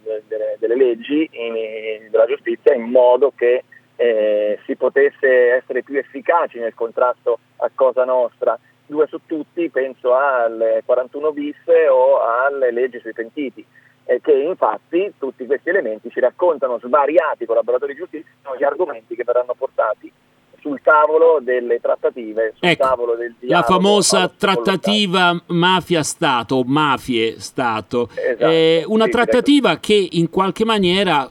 de, 0.04 0.24
de, 0.28 0.58
delle 0.60 0.76
leggi 0.76 1.28
in, 1.32 2.10
della 2.10 2.26
giustizia 2.26 2.74
in 2.74 2.84
modo 2.84 3.34
che 3.36 3.64
eh, 3.96 4.60
si 4.66 4.76
potesse 4.76 5.54
essere 5.54 5.84
più 5.84 5.98
efficaci 5.98 6.60
nel 6.60 6.74
contrasto 6.74 7.40
a 7.58 7.70
Cosa 7.74 8.06
Nostra. 8.06 8.58
Due 8.86 9.08
su 9.08 9.22
tutti, 9.26 9.70
penso 9.70 10.14
al 10.14 10.82
41 10.84 11.32
bis 11.32 11.56
o 11.90 12.20
alle 12.20 12.72
leggi 12.72 13.00
sui 13.00 13.14
pentiti, 13.14 13.66
eh, 14.12 14.20
che 14.22 14.34
infatti 14.34 15.14
tutti 15.18 15.46
questi 15.46 15.70
elementi 15.70 16.10
ci 16.10 16.20
raccontano 16.20 16.80
svariati 16.80 17.46
collaboratori 17.46 17.94
di 17.94 18.00
giustizia 18.00 18.30
gli 18.58 18.64
argomenti 18.64 19.16
che 19.16 19.24
verranno 19.24 19.56
portati 19.58 20.12
sul 20.60 20.80
tavolo 20.84 21.40
delle 21.42 21.80
trattative, 21.80 22.54
sul 22.56 22.68
ecco, 22.68 22.84
tavolo 22.84 23.16
del 23.16 23.34
dialogo. 23.40 23.68
La 23.68 23.76
famosa 23.76 24.28
trattativa 24.28 25.42
mafia-Stato 25.48 26.56
o 26.56 26.64
mafie-Stato. 26.64 28.10
Esatto. 28.14 28.46
Eh, 28.46 28.84
una 28.86 29.06
sì, 29.06 29.12
trattativa 29.12 29.78
che 29.78 30.08
in 30.12 30.30
qualche 30.30 30.66
maniera 30.66 31.28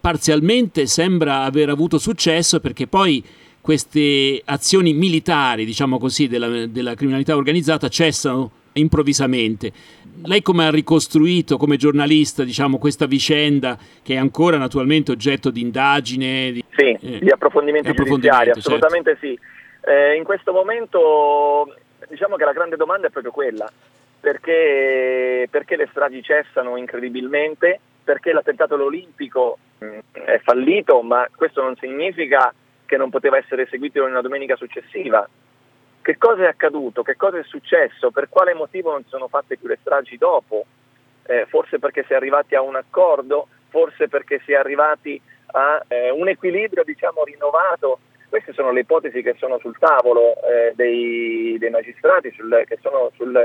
parzialmente 0.00 0.86
sembra 0.86 1.42
aver 1.44 1.70
avuto 1.70 1.98
successo 1.98 2.60
perché 2.60 2.86
poi 2.86 3.24
queste 3.60 4.42
azioni 4.44 4.92
militari, 4.92 5.64
diciamo 5.64 5.98
così, 5.98 6.28
della, 6.28 6.66
della 6.66 6.94
criminalità 6.94 7.36
organizzata 7.36 7.88
cessano 7.88 8.50
improvvisamente. 8.74 9.72
Lei 10.24 10.42
come 10.42 10.66
ha 10.66 10.70
ricostruito 10.70 11.56
come 11.56 11.76
giornalista 11.76 12.44
diciamo, 12.44 12.78
questa 12.78 13.06
vicenda 13.06 13.78
che 14.02 14.14
è 14.14 14.16
ancora 14.16 14.56
naturalmente 14.56 15.10
oggetto 15.10 15.50
di 15.50 15.60
indagine? 15.60 16.52
Di, 16.52 16.64
sì, 16.76 16.98
eh, 17.00 17.18
di 17.20 17.30
approfondimenti 17.30 17.92
giudiziari, 17.92 18.46
certo. 18.46 18.58
assolutamente 18.58 19.16
certo. 19.18 19.26
sì. 19.26 19.38
Eh, 19.82 20.16
in 20.16 20.24
questo 20.24 20.52
momento 20.52 21.74
diciamo 22.08 22.36
che 22.36 22.44
la 22.44 22.52
grande 22.52 22.76
domanda 22.76 23.06
è 23.06 23.10
proprio 23.10 23.32
quella, 23.32 23.70
perché, 24.20 25.48
perché 25.50 25.76
le 25.76 25.88
stragi 25.90 26.22
cessano 26.22 26.76
incredibilmente, 26.76 27.80
perché 28.02 28.32
l'attentato 28.32 28.74
all'Olimpico 28.74 29.58
è 30.12 30.40
fallito, 30.42 31.00
ma 31.02 31.26
questo 31.34 31.62
non 31.62 31.76
significa 31.76 32.52
che 32.84 32.96
non 32.96 33.08
poteva 33.08 33.38
essere 33.38 33.62
eseguito 33.62 34.02
in 34.02 34.10
una 34.10 34.20
domenica 34.20 34.56
successiva. 34.56 35.26
Che 36.02 36.16
cosa 36.16 36.44
è 36.44 36.46
accaduto? 36.46 37.02
Che 37.02 37.16
cosa 37.16 37.38
è 37.38 37.42
successo? 37.44 38.10
Per 38.10 38.28
quale 38.28 38.54
motivo 38.54 38.90
non 38.90 39.04
sono 39.06 39.28
fatte 39.28 39.56
più 39.56 39.68
le 39.68 39.78
stragi 39.80 40.16
dopo? 40.16 40.64
Eh, 41.24 41.46
forse 41.46 41.78
perché 41.78 42.04
si 42.06 42.12
è 42.12 42.16
arrivati 42.16 42.54
a 42.54 42.62
un 42.62 42.74
accordo, 42.74 43.48
forse 43.68 44.08
perché 44.08 44.40
si 44.44 44.52
è 44.52 44.56
arrivati 44.56 45.20
a 45.52 45.84
eh, 45.88 46.10
un 46.10 46.28
equilibrio 46.28 46.84
diciamo, 46.84 47.24
rinnovato. 47.24 48.00
Queste 48.28 48.52
sono 48.52 48.70
le 48.70 48.80
ipotesi 48.80 49.22
che 49.22 49.34
sono 49.38 49.58
sul 49.58 49.76
tavolo 49.78 50.34
eh, 50.42 50.72
dei, 50.74 51.56
dei, 51.58 51.70
magistrati, 51.70 52.30
sul, 52.30 52.62
che 52.64 52.78
sono 52.80 53.10
sul, 53.16 53.36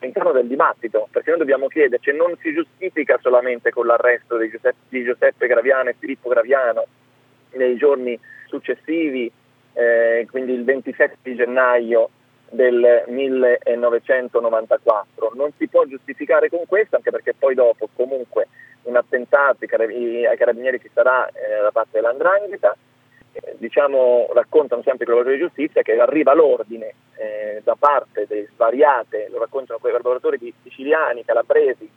all'interno 0.00 0.32
del 0.32 0.46
dibattito, 0.46 1.08
perché 1.10 1.30
noi 1.30 1.40
dobbiamo 1.40 1.66
chiederci, 1.68 2.12
non 2.12 2.36
si 2.40 2.52
giustifica 2.52 3.18
solamente 3.20 3.70
con 3.70 3.86
l'arresto 3.86 4.36
di 4.36 4.48
Giuseppe, 4.48 4.78
di 4.88 5.04
Giuseppe 5.04 5.46
Graviano 5.46 5.90
e 5.90 5.96
Filippo 5.98 6.28
Graviano 6.28 6.86
nei 7.52 7.76
giorni 7.76 8.18
successivi, 8.46 9.30
eh, 9.80 10.26
quindi 10.30 10.52
il 10.52 10.64
27 10.64 11.16
di 11.22 11.34
gennaio 11.34 12.10
del 12.50 13.04
1994. 13.06 15.32
Non 15.34 15.50
si 15.56 15.66
può 15.68 15.86
giustificare 15.86 16.50
con 16.50 16.66
questo, 16.66 16.96
anche 16.96 17.10
perché 17.10 17.32
poi 17.32 17.54
dopo 17.54 17.88
comunque 17.94 18.48
un 18.82 18.96
attentato 18.96 19.64
ai 19.64 20.36
carabinieri 20.36 20.78
ci 20.80 20.90
sarà 20.92 21.26
eh, 21.28 21.62
da 21.62 21.70
parte 21.70 22.00
dell'Andrangheta, 22.00 22.76
eh, 23.32 23.54
diciamo, 23.58 24.28
raccontano 24.34 24.82
sempre 24.82 25.04
i 25.04 25.06
collaboratori 25.06 25.38
di 25.38 25.46
giustizia 25.46 25.80
che 25.82 25.98
arriva 25.98 26.34
l'ordine 26.34 26.92
eh, 27.16 27.62
da 27.64 27.76
parte 27.78 28.26
delle 28.26 28.48
svariate, 28.52 29.28
lo 29.30 29.38
raccontano 29.38 29.78
quei 29.78 29.92
collaboratori 29.92 30.36
di 30.36 30.52
siciliani, 30.62 31.24
calabresi 31.24 31.88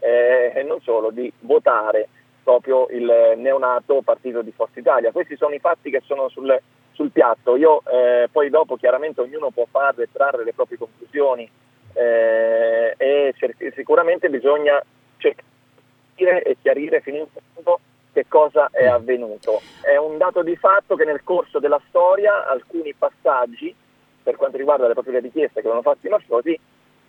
eh, 0.00 0.52
e 0.54 0.62
non 0.62 0.80
solo, 0.80 1.10
di 1.10 1.30
votare 1.40 2.08
proprio 2.42 2.86
il 2.90 3.34
neonato 3.36 4.00
partito 4.02 4.40
di 4.40 4.52
Forza 4.52 4.80
Italia. 4.80 5.12
Questi 5.12 5.36
sono 5.36 5.54
i 5.54 5.58
fatti 5.58 5.90
che 5.90 6.00
sono 6.06 6.30
sul, 6.30 6.58
sul 6.98 7.10
piatto. 7.12 7.54
Io 7.54 7.82
eh, 7.86 8.28
poi 8.30 8.50
dopo 8.50 8.76
chiaramente 8.76 9.20
ognuno 9.20 9.50
può 9.50 9.66
farle, 9.70 10.08
trarre 10.10 10.42
le 10.42 10.52
proprie 10.52 10.78
conclusioni 10.78 11.48
eh, 11.94 12.94
e 12.96 13.34
cer- 13.38 13.72
sicuramente 13.74 14.28
bisogna 14.28 14.82
cercare 15.16 16.42
e 16.42 16.56
chiarire 16.60 17.00
fino 17.00 17.18
in 17.18 17.26
fondo 17.54 17.78
che 18.12 18.26
cosa 18.26 18.68
è 18.72 18.86
avvenuto. 18.86 19.62
È 19.80 19.96
un 19.96 20.18
dato 20.18 20.42
di 20.42 20.56
fatto 20.56 20.96
che 20.96 21.04
nel 21.04 21.22
corso 21.22 21.60
della 21.60 21.80
storia 21.86 22.48
alcuni 22.48 22.92
passaggi, 22.94 23.72
per 24.20 24.34
quanto 24.34 24.56
riguarda 24.56 24.88
le 24.88 24.94
proprie 24.94 25.20
richieste 25.20 25.60
che 25.60 25.68
avevano 25.68 25.82
fatto 25.82 26.04
i 26.04 26.10
mafiosi, 26.10 26.58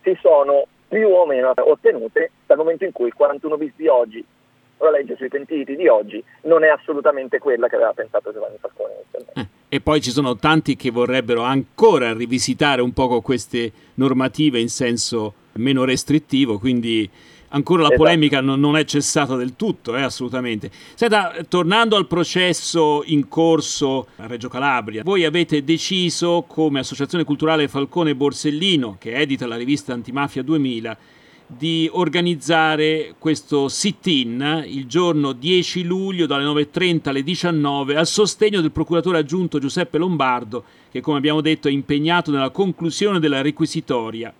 si 0.02 0.16
sono 0.20 0.66
più 0.86 1.08
o 1.08 1.26
meno 1.26 1.52
ottenute 1.56 2.30
dal 2.46 2.58
momento 2.58 2.84
in 2.84 2.92
cui 2.92 3.08
il 3.08 3.14
41 3.14 3.56
bis 3.56 3.72
di 3.74 3.88
oggi, 3.88 4.24
la 4.78 4.90
legge 4.90 5.16
sui 5.16 5.28
pentiti 5.28 5.74
di 5.74 5.88
oggi, 5.88 6.22
non 6.42 6.62
è 6.62 6.68
assolutamente 6.68 7.40
quella 7.40 7.66
che 7.66 7.74
aveva 7.74 7.92
pensato 7.92 8.32
Giovanni 8.32 8.56
Falcone 8.58 8.94
Eh, 9.34 9.46
e 9.72 9.80
poi 9.80 10.00
ci 10.00 10.10
sono 10.10 10.36
tanti 10.36 10.74
che 10.74 10.90
vorrebbero 10.90 11.42
ancora 11.42 12.12
rivisitare 12.12 12.82
un 12.82 12.92
po' 12.92 13.20
queste 13.20 13.72
normative 13.94 14.58
in 14.58 14.68
senso 14.68 15.34
meno 15.52 15.84
restrittivo, 15.84 16.58
quindi 16.58 17.08
ancora 17.50 17.82
la 17.82 17.88
esatto. 17.88 18.02
polemica 18.02 18.40
non, 18.40 18.58
non, 18.58 18.76
è 18.76 18.84
cessata 18.84 19.36
del 19.36 19.54
tutto, 19.54 19.94
eh, 19.94 20.02
assolutamente. 20.02 20.72
Senta, 20.94 21.36
tornando 21.48 21.94
al 21.94 22.08
processo 22.08 23.02
in 23.06 23.28
corso 23.28 24.08
a 24.16 24.26
Reggio 24.26 24.48
Calabria, 24.48 25.04
voi 25.04 25.24
avete 25.24 25.62
deciso 25.62 26.44
come 26.48 26.80
Associazione 26.80 27.22
Culturale 27.22 27.68
Falcone 27.68 28.16
Borsellino, 28.16 28.96
che 28.98 29.14
edita 29.14 29.46
la 29.46 29.56
rivista 29.56 29.92
Antimafia 29.92 30.42
2000, 30.42 30.98
di 31.56 31.88
organizzare 31.92 33.14
questo 33.18 33.68
sit-in 33.68 34.64
il 34.66 34.86
giorno 34.86 35.32
10 35.32 35.82
luglio 35.84 36.26
dalle 36.26 36.44
9.30 36.44 37.08
alle 37.08 37.22
19 37.22 37.96
al 37.96 38.06
sostegno 38.06 38.60
del 38.60 38.70
procuratore 38.70 39.18
aggiunto 39.18 39.58
Giuseppe 39.58 39.98
Lombardo 39.98 40.64
che 40.90 41.00
come 41.00 41.18
abbiamo 41.18 41.40
detto 41.40 41.68
è 41.68 41.72
impegnato 41.72 42.30
nella 42.30 42.50
conclusione 42.50 43.18
della 43.18 43.42
requisitoria 43.42 44.32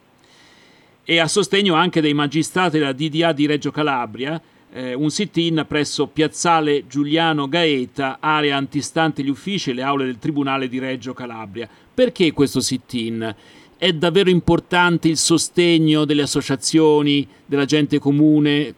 e 1.10 1.18
a 1.18 1.26
sostegno 1.26 1.74
anche 1.74 2.00
dei 2.00 2.14
magistrati 2.14 2.78
della 2.78 2.92
DDA 2.92 3.32
di 3.32 3.46
Reggio 3.46 3.72
Calabria, 3.72 4.40
eh, 4.72 4.94
un 4.94 5.10
sit-in 5.10 5.64
presso 5.66 6.06
Piazzale 6.06 6.86
Giuliano 6.86 7.48
Gaeta, 7.48 8.18
area 8.20 8.56
antistante 8.56 9.24
gli 9.24 9.28
uffici 9.28 9.70
e 9.70 9.74
le 9.74 9.82
aule 9.82 10.04
del 10.04 10.20
Tribunale 10.20 10.68
di 10.68 10.78
Reggio 10.78 11.12
Calabria. 11.12 11.68
Perché 11.92 12.30
questo 12.30 12.60
sit-in? 12.60 13.34
È 13.80 13.94
davvero 13.94 14.28
importante 14.28 15.08
il 15.08 15.16
sostegno 15.16 16.04
delle 16.04 16.20
associazioni, 16.20 17.26
della 17.46 17.64
gente 17.64 17.98
comune? 17.98 18.74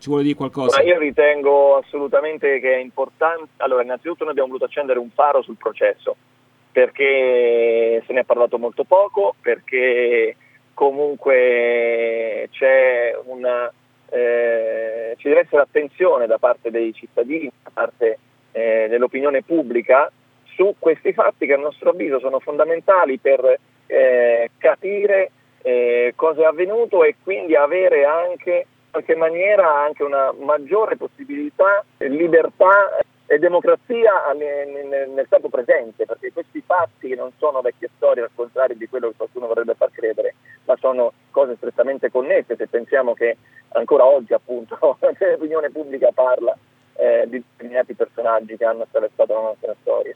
Ci 0.00 0.08
vuole 0.08 0.24
dire 0.24 0.34
qualcosa? 0.34 0.78
Ma 0.78 0.82
io 0.82 0.98
ritengo 0.98 1.76
assolutamente 1.76 2.58
che 2.58 2.74
è 2.74 2.78
importante. 2.78 3.50
Allora, 3.58 3.84
innanzitutto 3.84 4.24
noi 4.24 4.32
abbiamo 4.32 4.48
voluto 4.48 4.64
accendere 4.64 4.98
un 4.98 5.10
faro 5.10 5.42
sul 5.42 5.54
processo 5.56 6.16
perché 6.72 8.02
se 8.04 8.12
ne 8.12 8.20
è 8.22 8.24
parlato 8.24 8.58
molto 8.58 8.82
poco, 8.82 9.36
perché 9.40 10.34
comunque 10.74 12.48
c'è 12.50 13.16
una, 13.26 13.72
eh, 14.10 15.14
ci 15.18 15.28
deve 15.28 15.42
essere 15.42 15.62
attenzione 15.62 16.26
da 16.26 16.38
parte 16.38 16.72
dei 16.72 16.92
cittadini, 16.92 17.48
da 17.62 17.70
parte 17.72 18.18
eh, 18.50 18.86
dell'opinione 18.88 19.44
pubblica 19.44 20.10
su 20.56 20.74
questi 20.80 21.12
fatti 21.12 21.46
che 21.46 21.52
a 21.52 21.58
nostro 21.58 21.90
avviso 21.90 22.18
sono 22.18 22.40
fondamentali 22.40 23.18
per 23.18 23.60
eh, 23.92 24.50
capire 24.56 25.30
eh, 25.62 26.14
cosa 26.16 26.42
è 26.42 26.44
avvenuto 26.46 27.04
e 27.04 27.16
quindi 27.22 27.54
avere 27.54 28.04
anche 28.04 28.50
in 28.50 28.90
qualche 28.90 29.14
maniera 29.14 29.84
anche 29.84 30.02
una 30.02 30.32
maggiore 30.38 30.96
possibilità, 30.96 31.84
libertà 31.98 32.98
e 33.26 33.38
democrazia 33.38 34.32
nel, 34.36 35.08
nel 35.10 35.26
tempo 35.28 35.48
presente, 35.48 36.04
perché 36.04 36.32
questi 36.32 36.62
fatti 36.64 37.14
non 37.14 37.30
sono 37.38 37.60
vecchie 37.60 37.90
storie 37.96 38.24
al 38.24 38.30
contrario 38.34 38.76
di 38.76 38.88
quello 38.88 39.08
che 39.08 39.16
qualcuno 39.16 39.46
vorrebbe 39.46 39.74
far 39.74 39.90
credere, 39.90 40.34
ma 40.64 40.76
sono 40.76 41.12
cose 41.30 41.56
strettamente 41.56 42.10
connesse, 42.10 42.56
se 42.56 42.66
pensiamo 42.66 43.14
che 43.14 43.36
ancora 43.70 44.04
oggi 44.04 44.34
appunto 44.34 44.76
l'opinione 45.00 45.70
pubblica 45.70 46.10
parla 46.12 46.56
eh, 46.94 47.24
di 47.26 47.42
sterminati 47.54 47.94
personaggi 47.94 48.56
che 48.56 48.64
hanno 48.64 48.82
attraversato 48.82 49.32
la 49.32 49.40
nostra 49.40 49.74
storia. 49.80 50.14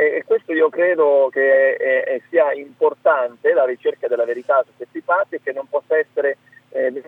E 0.00 0.22
questo 0.24 0.52
io 0.52 0.68
credo 0.68 1.28
che 1.32 1.74
è, 1.74 2.04
è, 2.04 2.20
sia 2.30 2.52
importante, 2.52 3.52
la 3.52 3.64
ricerca 3.64 4.06
della 4.06 4.24
verità 4.24 4.62
su 4.64 4.70
questi 4.76 5.00
fatti, 5.00 5.34
e 5.34 5.40
che 5.42 5.50
non 5.50 5.66
possa 5.68 5.98
essere 5.98 6.36
eh, 6.68 7.02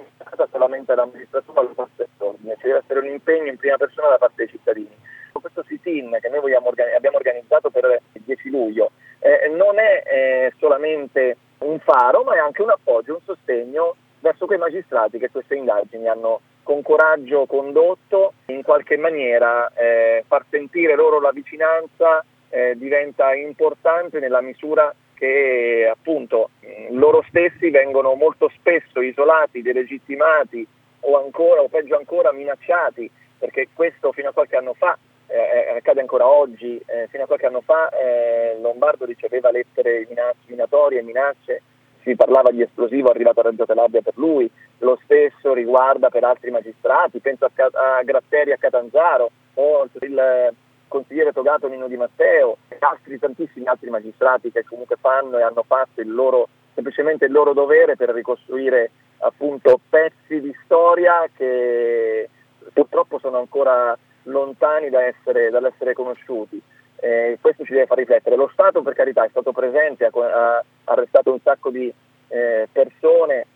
solamente 0.51 0.91
alla 0.91 1.05
magistratura 1.05 1.61
o 1.61 1.63
alle 1.63 1.75
forze 1.75 2.09
dell'ordine, 2.19 2.57
ci 2.59 2.67
deve 2.67 2.79
essere 2.79 2.99
un 2.99 3.07
impegno 3.07 3.47
in 3.47 3.59
prima 3.59 3.77
persona 3.77 4.09
da 4.09 4.19
parte 4.19 4.35
dei 4.39 4.49
cittadini. 4.49 4.97
Questo 5.33 5.63
sit-in 5.69 6.19
che 6.21 6.29
noi 6.29 6.53
organi- 6.53 6.95
abbiamo 6.95 7.19
organizzato 7.19 7.71
per 7.71 8.01
il 8.13 8.23
10 8.25 8.51
luglio 8.51 8.91
eh, 9.21 9.49
non 9.55 9.79
è 9.79 10.03
eh, 10.05 10.53
solamente 10.59 11.37
un 11.59 11.79
faro, 11.79 12.25
ma 12.25 12.35
è 12.35 12.39
anche 12.39 12.63
un 12.63 12.71
appoggio, 12.71 13.15
un 13.15 13.21
sostegno 13.25 13.95
verso 14.19 14.47
quei 14.47 14.59
magistrati 14.59 15.19
che 15.19 15.31
queste 15.31 15.55
indagini 15.55 16.09
hanno 16.09 16.41
con 16.65 16.83
coraggio 16.83 17.47
condotto, 17.47 18.33
in 18.47 18.63
qualche 18.63 18.97
maniera 18.97 19.71
eh, 19.75 20.25
far 20.27 20.45
sentire 20.51 20.97
loro 20.97 21.21
la 21.21 21.31
vicinanza 21.31 22.25
eh, 22.51 22.75
diventa 22.77 23.35
importante 23.35 24.19
nella 24.21 24.41
misura 24.41 24.95
che 25.15 25.87
appunto 25.91 26.51
loro 26.91 27.23
stessi 27.29 27.69
vengono 27.71 28.15
molto 28.15 28.51
spesso 28.57 29.01
isolati, 29.01 29.61
delegittimati 29.61 30.67
o 31.01 31.23
ancora 31.23 31.61
o 31.61 31.69
peggio 31.69 31.97
ancora 31.97 32.33
minacciati, 32.33 33.11
perché 33.39 33.69
questo 33.75 34.13
fino 34.13 34.31
a 34.31 34.33
qualche 34.33 34.57
anno 34.57 34.75
fa 34.75 34.97
eh, 35.27 35.37
eh 35.37 35.77
accade 35.77 36.01
ancora 36.01 36.27
oggi, 36.27 36.81
eh, 36.87 37.07
fino 37.11 37.25
a 37.25 37.27
qualche 37.27 37.47
anno 37.47 37.61
fa 37.61 37.91
eh, 37.91 38.59
Lombardo 38.61 39.05
riceveva 39.05 39.51
lettere 39.51 40.07
minatorie, 40.47 41.03
minacce, 41.03 41.63
si 42.03 42.17
parlava 42.17 42.51
di 42.51 42.63
esplosivo 42.63 43.11
arrivato 43.11 43.41
a 43.41 43.45
Reggio 43.45 43.67
Calabria 43.67 44.01
per 44.01 44.15
lui, 44.17 44.51
lo 44.79 44.99
stesso 45.05 45.53
riguarda 45.53 46.09
per 46.09 46.25
altri 46.25 46.51
magistrati, 46.51 47.21
penso 47.21 47.45
a, 47.45 47.99
a 47.99 48.03
Gratteri 48.03 48.53
a 48.53 48.57
Catanzaro 48.57 49.31
o 49.55 49.87
il 50.01 50.55
consigliere 50.91 51.33
Togato 51.33 51.69
Nino 51.69 51.87
Di 51.87 51.97
Matteo 51.97 52.59
e 52.69 52.77
altri 52.81 53.19
tantissimi 53.19 53.67
altri 53.67 53.91
magistrati 53.91 54.51
che 54.51 54.65
comunque 54.65 54.97
fanno 55.01 55.39
e 55.39 55.43
hanno 55.43 55.63
fatto 55.65 56.01
il 56.01 56.13
loro, 56.13 56.49
semplicemente 56.75 57.27
il 57.27 57.33
loro 57.33 57.53
dovere 57.53 57.95
per 57.95 58.11
ricostruire 58.11 58.91
appunto 59.19 59.79
pezzi 59.89 60.41
di 60.41 60.53
storia 60.65 61.29
che 61.37 62.29
purtroppo 62.73 63.21
sono 63.21 63.39
ancora 63.39 63.97
lontani 64.25 64.91
da 64.91 65.05
essere, 65.05 65.51
dall'essere 65.51 65.95
conosciuti. 65.95 66.61
Eh, 66.97 67.39
questo 67.41 67.65
ci 67.65 67.73
deve 67.73 67.87
far 67.87 67.99
riflettere. 67.99 68.37
Lo 68.37 68.51
Stato, 68.53 68.83
per 68.83 68.95
carità, 68.95 69.25
è 69.25 69.29
stato 69.31 69.53
presente, 69.53 70.05
ha, 70.05 70.11
ha 70.11 70.65
arrestato 70.85 71.33
un 71.33 71.41
sacco 71.41 71.71
di 71.71 71.93
eh, 72.29 72.69
persone, 72.71 73.47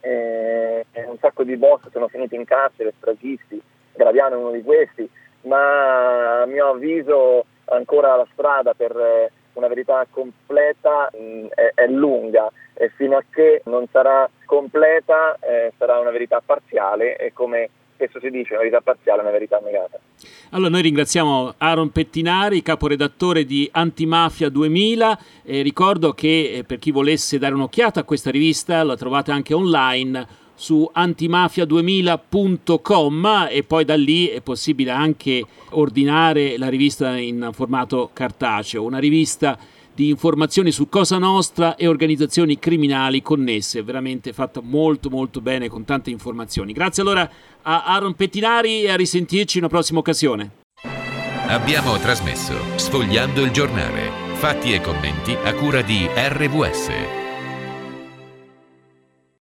eh, 0.00 0.86
un 1.06 1.18
sacco 1.18 1.42
di 1.42 1.56
boss 1.56 1.90
sono 1.90 2.08
finiti 2.08 2.36
in 2.36 2.44
carcere, 2.44 2.94
stragisti, 2.96 3.60
Graviano 3.92 4.34
è 4.34 4.38
uno 4.38 4.50
di 4.52 4.62
questi, 4.62 5.08
ma 5.46 6.42
a 6.42 6.46
mio 6.46 6.70
avviso 6.70 7.44
ancora 7.66 8.16
la 8.16 8.26
strada 8.32 8.74
per 8.74 8.96
eh, 8.96 9.32
una 9.54 9.68
verità 9.68 10.06
completa 10.08 11.10
mh, 11.12 11.18
mm, 11.18 11.46
è, 11.54 11.72
è, 11.74 11.86
lunga 11.86 12.50
e 12.74 12.90
fino 12.90 13.16
a 13.16 13.24
che 13.28 13.62
non 13.64 13.86
sarà 13.90 14.28
completa 14.44 15.36
eh, 15.40 15.72
sarà 15.78 15.98
una 15.98 16.10
verità 16.10 16.42
parziale 16.44 17.16
e 17.16 17.32
come 17.32 17.70
spesso 17.94 18.20
si 18.20 18.28
dice 18.30 18.52
una 18.52 18.60
verità 18.60 18.80
parziale 18.82 19.20
è 19.20 19.22
una 19.22 19.32
verità 19.32 19.58
negata. 19.58 19.98
Allora 20.50 20.70
noi 20.70 20.82
ringraziamo 20.82 21.54
Aaron 21.56 21.90
Pettinari, 21.90 22.62
caporedattore 22.62 23.44
di 23.44 23.68
Antimafia 23.72 24.50
2000 24.50 25.18
e 25.42 25.62
ricordo 25.62 26.12
che 26.12 26.52
eh, 26.58 26.64
per 26.64 26.78
chi 26.78 26.90
volesse 26.90 27.38
dare 27.38 27.54
un'occhiata 27.54 28.00
a 28.00 28.04
questa 28.04 28.30
rivista 28.30 28.82
la 28.84 28.96
trovate 28.96 29.32
anche 29.32 29.54
online 29.54 30.44
su 30.56 30.90
antimafia2000.com 30.94 33.48
e 33.50 33.62
poi 33.62 33.84
da 33.84 33.94
lì 33.94 34.26
è 34.26 34.40
possibile 34.40 34.90
anche 34.90 35.44
ordinare 35.70 36.58
la 36.58 36.68
rivista 36.68 37.16
in 37.16 37.50
formato 37.52 38.10
cartaceo, 38.12 38.82
una 38.82 38.98
rivista 38.98 39.56
di 39.94 40.08
informazioni 40.10 40.72
su 40.72 40.90
Cosa 40.90 41.16
Nostra 41.16 41.76
e 41.76 41.86
organizzazioni 41.86 42.58
criminali 42.58 43.22
connesse, 43.22 43.82
veramente 43.82 44.34
fatta 44.34 44.60
molto 44.62 45.08
molto 45.08 45.40
bene 45.40 45.68
con 45.68 45.84
tante 45.84 46.10
informazioni. 46.10 46.72
Grazie 46.72 47.02
allora 47.02 47.30
a 47.62 47.84
Aaron 47.84 48.14
Pettinari 48.14 48.82
e 48.82 48.90
a 48.90 48.96
risentirci 48.96 49.56
in 49.56 49.64
una 49.64 49.72
prossima 49.72 50.00
occasione. 50.00 50.64
Abbiamo 51.48 51.96
trasmesso 51.96 52.54
Sfogliando 52.74 53.42
il 53.42 53.52
giornale, 53.52 54.10
fatti 54.34 54.74
e 54.74 54.80
commenti 54.80 55.32
a 55.32 55.54
cura 55.54 55.80
di 55.80 56.08
RWS. 56.12 57.25